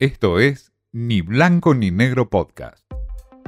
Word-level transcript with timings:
Esto 0.00 0.40
es 0.40 0.72
Ni 0.90 1.20
Blanco 1.20 1.72
ni 1.72 1.92
Negro 1.92 2.28
Podcast. 2.28 2.84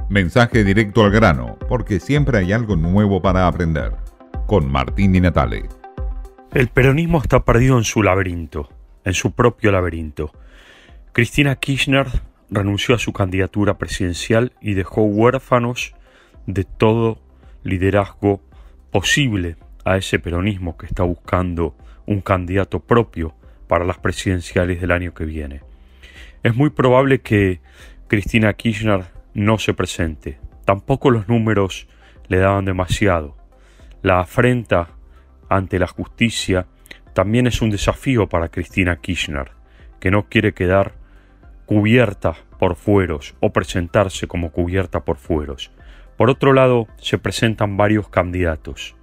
Mensaje 0.09 0.63
directo 0.63 1.03
al 1.03 1.11
grano, 1.11 1.59
porque 1.69 1.99
siempre 1.99 2.39
hay 2.39 2.53
algo 2.53 2.77
nuevo 2.77 3.21
para 3.21 3.49
aprender. 3.49 3.97
Con 4.47 4.71
Martín 4.71 5.11
Di 5.13 5.21
Natale. 5.21 5.65
El 6.55 6.69
peronismo 6.69 7.21
está 7.21 7.45
perdido 7.45 7.77
en 7.79 7.83
su 7.83 8.01
laberinto, 8.01 8.69
en 9.05 9.15
su 9.15 9.33
propio 9.33 9.73
laberinto. 9.73 10.31
Cristina 11.13 11.57
Kirchner 11.57 12.07
renunció 12.49 12.95
a 12.95 13.01
su 13.01 13.13
candidatura 13.13 13.77
presidencial 13.77 14.53
y 14.61 14.75
dejó 14.75 15.03
huérfanos 15.03 15.97
de 16.47 16.63
todo 16.63 17.19
liderazgo 17.65 18.41
posible 18.93 19.57
a 19.85 19.97
ese 19.97 20.21
peronismo 20.21 20.77
que 20.77 20.87
está 20.87 21.03
buscando 21.03 21.75
un 22.07 22.21
candidato 22.21 22.79
propio 22.79 23.35
para 23.67 23.85
las 23.85 23.99
presidenciales 23.99 24.81
del 24.81 24.93
año 24.93 25.13
que 25.13 25.25
viene. 25.25 25.66
Es 26.47 26.55
muy 26.55 26.71
probable 26.71 27.23
que 27.23 27.61
Cristina 28.07 28.53
Kirchner 28.53 29.07
no 29.35 29.59
se 29.59 29.75
presente. 29.75 30.39
Tampoco 30.65 31.11
los 31.11 31.27
números 31.27 31.89
le 32.29 32.39
daban 32.39 32.65
demasiado. 32.65 33.37
La 34.01 34.21
afrenta 34.21 34.91
ante 35.49 35.81
la 35.81 35.89
justicia 35.89 36.69
también 37.15 37.49
es 37.49 37.63
un 37.63 37.71
desafío 37.71 38.29
para 38.29 38.49
Cristina 38.49 39.01
Kirchner, 39.01 39.51
que 39.99 40.13
no 40.13 40.29
quiere 40.29 40.55
quedar 40.55 40.93
cubierta 41.65 42.37
por 42.61 42.77
fueros 42.77 43.35
o 43.41 43.53
presentarse 43.53 44.29
como 44.29 44.53
cubierta 44.53 45.01
por 45.01 45.17
fueros. 45.17 45.73
Por 46.17 46.31
otro 46.31 46.53
lado, 46.53 46.87
se 46.99 47.19
presentan 47.19 47.77
varios 47.77 48.09
candidatos. 48.09 48.95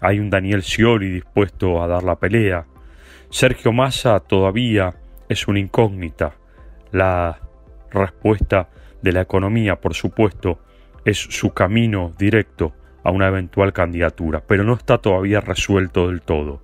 Hay 0.00 0.20
un 0.20 0.30
Daniel 0.30 0.62
Scioli 0.62 1.10
dispuesto 1.10 1.82
a 1.82 1.86
dar 1.86 2.02
la 2.02 2.18
pelea. 2.18 2.64
Sergio 3.28 3.74
Massa 3.74 4.20
todavía 4.20 4.94
es 5.28 5.48
una 5.48 5.58
incógnita. 5.58 6.37
La 6.92 7.40
respuesta 7.90 8.68
de 9.02 9.12
la 9.12 9.20
economía, 9.20 9.80
por 9.80 9.94
supuesto, 9.94 10.60
es 11.04 11.18
su 11.18 11.52
camino 11.52 12.14
directo 12.18 12.74
a 13.02 13.10
una 13.10 13.28
eventual 13.28 13.72
candidatura, 13.72 14.42
pero 14.46 14.64
no 14.64 14.74
está 14.74 14.98
todavía 14.98 15.40
resuelto 15.40 16.08
del 16.08 16.20
todo. 16.22 16.62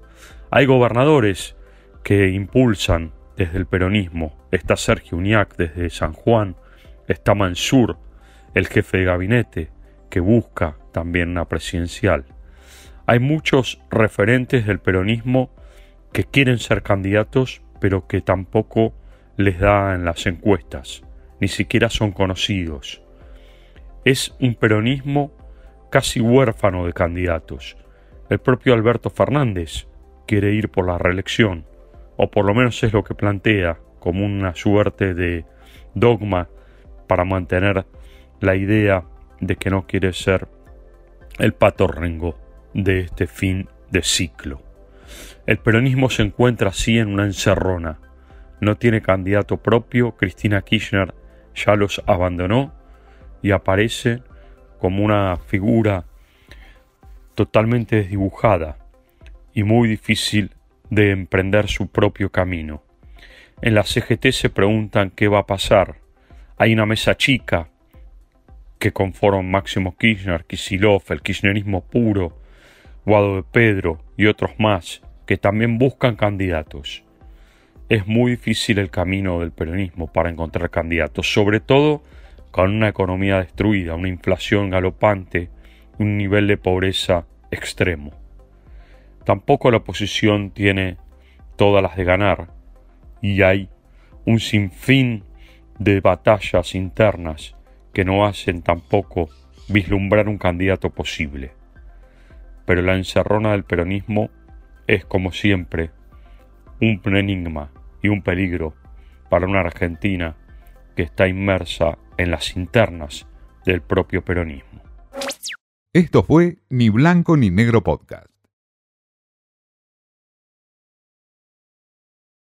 Hay 0.51 0.67
gobernadores 0.67 1.57
que 2.03 2.29
impulsan 2.29 3.13
desde 3.37 3.59
el 3.59 3.67
peronismo. 3.67 4.37
Está 4.51 4.77
Sergio 4.77 5.19
Uñac 5.19 5.57
desde 5.57 5.91
San 5.91 6.13
Juan, 6.13 6.57
está 7.09 7.35
Mansur, 7.35 7.97
el 8.55 8.67
jefe 8.69 8.99
de 8.99 9.05
gabinete, 9.05 9.71
que 10.11 10.21
busca 10.21 10.77
también 10.93 11.31
una 11.31 11.47
presidencial. 11.47 12.25
Hay 13.07 13.19
muchos 13.19 13.81
referentes 13.91 14.67
del 14.67 14.79
peronismo 14.79 15.51
que 16.13 16.25
quieren 16.25 16.59
ser 16.59 16.83
candidatos, 16.83 17.63
pero 17.81 18.07
que 18.07 18.21
tampoco 18.21 18.95
les 19.37 19.59
da 19.59 19.95
en 19.95 20.05
las 20.05 20.27
encuestas, 20.27 21.03
ni 21.41 21.49
siquiera 21.49 21.91
son 21.91 22.13
conocidos. 22.13 23.03
Es 24.05 24.35
un 24.41 24.55
peronismo 24.55 25.33
casi 25.91 26.21
huérfano 26.21 26.87
de 26.87 26.93
candidatos. 26.93 27.77
El 28.31 28.39
propio 28.39 28.75
Alberto 28.75 29.11
Fernández 29.11 29.87
quiere 30.27 30.53
ir 30.53 30.69
por 30.71 30.87
la 30.87 30.99
reelección, 30.99 31.67
o 32.17 32.31
por 32.31 32.45
lo 32.45 32.55
menos 32.55 32.83
es 32.83 32.93
lo 32.93 33.05
que 33.05 33.15
plantea 33.15 33.79
como 33.99 34.25
una 34.25 34.55
suerte 34.55 35.15
de 35.15 35.45
dogma 35.95 36.49
para 37.07 37.25
mantener 37.25 37.87
la 38.41 38.57
idea 38.57 39.05
de 39.41 39.57
que 39.57 39.71
no 39.71 39.87
quiere 39.87 40.13
ser 40.13 40.49
el 41.39 41.53
pato 41.55 41.87
rengo 41.87 42.37
de 42.75 43.01
este 43.01 43.27
fin 43.27 43.69
de 43.91 44.03
ciclo. 44.03 44.63
El 45.47 45.59
peronismo 45.59 46.11
se 46.11 46.23
encuentra 46.23 46.71
así 46.71 46.99
en 46.99 47.09
una 47.09 47.25
encerrona. 47.25 47.99
No 48.61 48.77
tiene 48.77 49.03
candidato 49.03 49.59
propio, 49.59 50.17
Cristina 50.17 50.63
Kirchner 50.63 51.15
ya 51.55 51.77
los 51.77 52.03
abandonó 52.07 52.73
y 53.43 53.51
aparece 53.51 54.23
como 54.79 55.05
una 55.05 55.37
figura 55.37 56.05
totalmente 57.35 57.97
desdibujada 57.97 58.79
y 59.53 59.63
muy 59.63 59.89
difícil 59.89 60.51
de 60.91 61.11
emprender 61.11 61.69
su 61.69 61.89
propio 61.89 62.31
camino. 62.31 62.83
En 63.63 63.75
la 63.75 63.83
CGT 63.83 64.31
se 64.33 64.51
preguntan 64.51 65.11
qué 65.11 65.29
va 65.29 65.41
a 65.41 65.47
pasar. 65.47 65.97
Hay 66.57 66.73
una 66.73 66.87
mesa 66.87 67.17
chica 67.17 67.69
que 68.79 68.93
conforman 68.93 69.51
Máximo 69.51 69.97
Kirchner, 69.97 70.45
Kisilov, 70.45 71.03
el 71.09 71.23
kirchnerismo 71.23 71.85
puro, 71.85 72.39
Guado 73.07 73.37
de 73.37 73.43
Pedro 73.43 74.03
y 74.17 74.27
otros 74.27 74.53
más 74.59 75.03
que 75.27 75.37
también 75.37 75.79
buscan 75.79 76.17
candidatos. 76.17 77.04
Es 77.95 78.09
muy 78.09 78.33
difícil 78.33 78.81
el 78.81 78.91
camino 78.91 79.39
del 79.39 79.53
peronismo 79.53 80.09
para 80.09 80.29
encontrar 80.29 80.69
candidatos, 80.69 81.33
sobre 81.33 81.61
todo 81.61 82.03
con 82.51 82.75
una 82.75 82.89
economía 82.89 83.39
destruida, 83.39 83.95
una 83.95 84.09
inflación 84.09 84.69
galopante, 84.69 85.49
un 86.01 86.19
nivel 86.19 86.49
de 86.49 86.57
pobreza 86.57 87.25
extremo. 87.53 88.11
Tampoco 89.25 89.71
la 89.71 89.77
oposición 89.77 90.51
tiene 90.51 90.97
todas 91.55 91.85
las 91.85 91.97
de 91.97 92.03
ganar 92.03 92.49
y 93.23 93.43
hay 93.43 93.69
un 94.27 94.41
sinfín 94.41 95.23
de 95.79 96.01
batallas 96.01 96.75
internas 96.75 97.55
que 97.93 98.05
no 98.05 98.27
hacen 98.27 98.63
tampoco 98.63 99.29
vislumbrar 99.69 100.29
un 100.29 100.39
candidato 100.39 100.91
posible. 100.91 101.53
Pero 102.67 102.83
la 102.83 102.97
encerrona 102.97 103.53
del 103.53 103.63
peronismo 103.63 104.31
es, 104.89 105.05
como 105.05 105.31
siempre, 105.31 105.93
un 106.81 107.01
enigma 107.17 107.71
y 108.05 108.09
un 108.09 108.23
peligro 108.23 108.75
para 109.31 109.47
una 109.47 109.61
Argentina 109.61 110.37
que 110.95 111.03
está 111.03 111.27
inmersa 111.27 111.99
en 112.19 112.31
las 112.31 112.55
internas 112.55 113.27
del 113.65 113.81
propio 113.81 114.23
peronismo. 114.23 114.83
Esto 115.93 116.23
fue 116.23 116.59
Ni 116.69 116.91
Blanco 116.91 117.37
ni 117.37 117.51
Negro 117.51 117.83
Podcast. 117.83 118.34